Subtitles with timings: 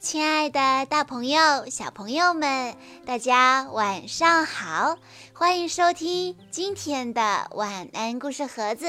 [0.00, 4.96] 亲爱的，大朋友、小朋友们，大家晚上好！
[5.34, 8.86] 欢迎收听今天的晚安故事盒子，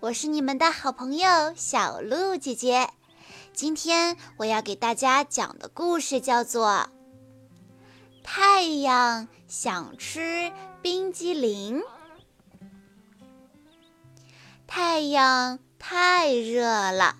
[0.00, 2.88] 我是你们的好朋友小鹿姐姐。
[3.52, 6.66] 今天我要给大家讲的故事叫做
[8.24, 10.50] 《太阳想吃
[10.80, 11.80] 冰激凌》。
[14.66, 17.16] 太阳太热了，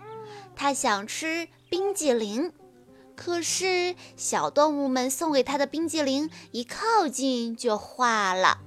[0.57, 2.51] 它想吃冰激凌。
[3.17, 8.59] 可是，小动物们送给它的冰激凌一靠近就化了。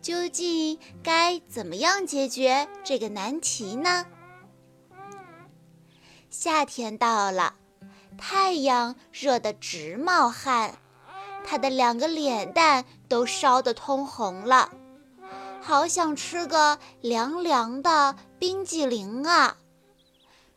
[0.00, 4.06] 究竟该怎么样解决这个难题呢？
[6.28, 7.54] 夏天到了，
[8.18, 10.78] 太阳热得直冒汗，
[11.44, 14.70] 它的两个脸蛋都烧得通红了，
[15.60, 19.58] 好想吃个凉凉的冰激凌啊！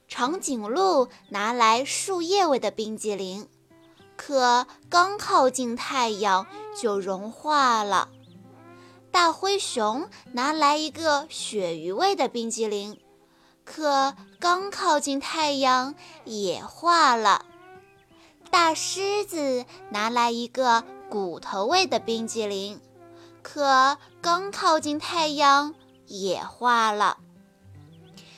[0.08, 3.48] 长颈鹿拿来树叶味的冰激凌，
[4.16, 6.46] 可刚靠近太阳
[6.80, 8.10] 就融化了。
[9.12, 13.00] 大灰熊拿来一个鳕鱼味的冰激凌，
[13.64, 17.46] 可刚靠近太阳也化了。
[18.52, 22.80] 大狮子拿来一个骨头味的冰激凌，
[23.42, 25.74] 可刚靠近太阳
[26.08, 27.18] 也化了。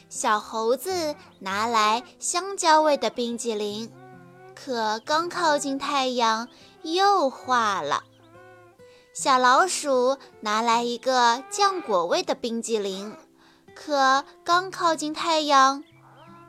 [0.09, 3.91] 小猴子拿来香蕉味的冰激凌，
[4.55, 6.47] 可刚靠近太阳
[6.83, 8.03] 又化了。
[9.13, 13.17] 小老鼠拿来一个浆果味的冰激凌，
[13.75, 15.83] 可刚靠近太阳，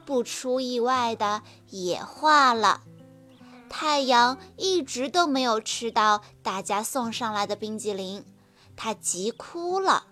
[0.06, 2.82] 不出意外的也化了。
[3.68, 8.24] 太阳一直都没有吃到大家送上来的冰激凌，
[8.76, 10.04] 它急哭了。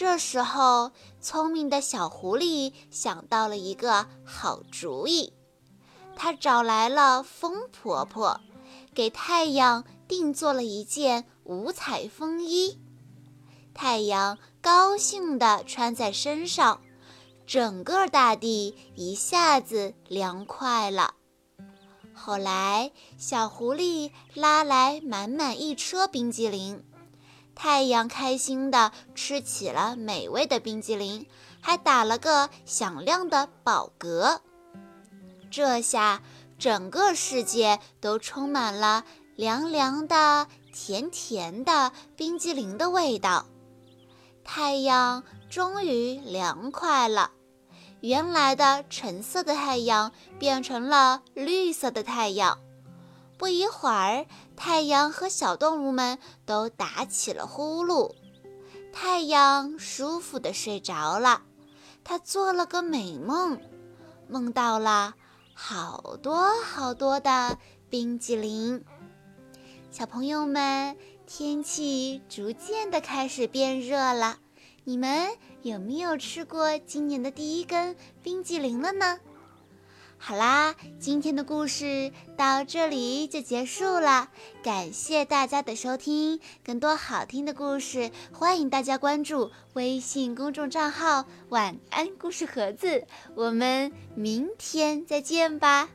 [0.00, 5.34] 这时候，聪明的小狐狸想到了一个好主意，
[6.16, 8.40] 它找来了风婆婆，
[8.94, 12.80] 给太阳定做了一件五彩风衣。
[13.74, 16.80] 太阳高兴地穿在身上，
[17.46, 21.12] 整个大地一下子凉快了。
[22.14, 26.82] 后来，小狐狸拉来满满一车冰激凌。
[27.54, 31.26] 太阳开心地吃起了美味的冰激凌，
[31.60, 34.40] 还打了个响亮的饱嗝。
[35.50, 36.22] 这下，
[36.58, 39.04] 整个世界都充满了
[39.36, 43.46] 凉凉的、甜甜的冰激凌的味道。
[44.44, 47.32] 太阳终于凉快了，
[48.00, 52.58] 原来的橙色的太阳变成了绿色的太阳。
[53.40, 58.14] 不一会儿，太阳和小动物们都打起了呼噜。
[58.92, 61.40] 太阳舒服地睡着了，
[62.04, 63.58] 它做了个美梦，
[64.28, 65.14] 梦到了
[65.54, 67.56] 好多好多的
[67.88, 68.84] 冰激凌。
[69.90, 70.94] 小朋友们，
[71.26, 74.36] 天气逐渐的开始变热了，
[74.84, 75.30] 你们
[75.62, 79.18] 有没有吃过今年的第一根冰激凌了呢？
[80.22, 84.28] 好啦，今天的故事到这里就结束了，
[84.62, 86.38] 感谢大家的收听。
[86.62, 93.06] 更多好听的故事，欢迎大家关注微信公众账号“晚安故事盒子”。
[93.34, 95.88] 我们明天再见吧。